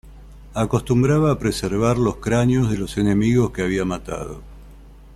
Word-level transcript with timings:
Acostumbraba 0.55 1.29
a 1.31 1.37
preservar 1.37 1.99
los 1.99 2.15
cráneos 2.15 2.71
de 2.71 2.77
los 2.79 2.97
enemigos 2.97 3.51
que 3.51 3.61
había 3.61 3.85
matado. 3.85 4.41